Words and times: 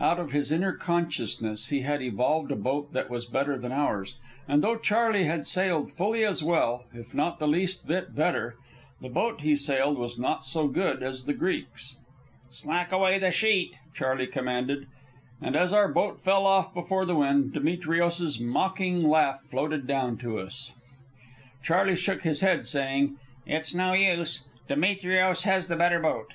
Out 0.00 0.18
of 0.18 0.32
his 0.32 0.50
inner 0.50 0.72
consciousness 0.72 1.68
he 1.68 1.80
had 1.82 2.00
evolved 2.00 2.50
a 2.50 2.56
boat 2.56 2.94
that 2.94 3.10
was 3.10 3.26
better 3.26 3.58
than 3.58 3.70
ours. 3.70 4.16
And 4.48 4.64
though 4.64 4.76
Charley 4.78 5.28
sailed 5.44 5.92
fully 5.92 6.24
as 6.24 6.42
well, 6.42 6.84
if 6.94 7.12
not 7.12 7.38
the 7.38 7.46
least 7.46 7.86
bit 7.86 8.16
better, 8.16 8.56
the 9.02 9.10
boat 9.10 9.42
he 9.42 9.54
sailed 9.56 9.98
was 9.98 10.18
not 10.18 10.42
so 10.46 10.68
good 10.68 11.02
as 11.02 11.24
the 11.24 11.34
Greek's. 11.34 11.98
"Slack 12.48 12.92
away 12.92 13.18
the 13.18 13.30
sheet," 13.30 13.74
Charley 13.92 14.26
commanded; 14.26 14.86
and 15.42 15.54
as 15.54 15.70
our 15.74 15.88
boat 15.92 16.18
fell 16.18 16.46
off 16.46 16.72
before 16.72 17.04
the 17.04 17.16
wind, 17.16 17.52
Demetrios's 17.52 18.40
mocking 18.40 19.02
laugh 19.06 19.42
floated 19.42 19.86
down 19.86 20.16
to 20.16 20.38
us. 20.38 20.72
Charley 21.62 21.94
shook 21.94 22.22
his 22.22 22.40
head, 22.40 22.66
saying, 22.66 23.16
"It's 23.46 23.74
no 23.74 23.92
use. 23.92 24.44
Demetrios 24.66 25.42
has 25.42 25.68
the 25.68 25.76
better 25.76 26.00
boat. 26.00 26.22